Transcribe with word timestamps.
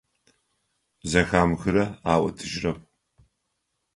Зэхамыхырэ 1.09 1.85
аӏотэжьырэп. 2.13 2.79